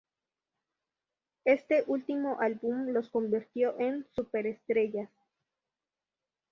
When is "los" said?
2.89-3.07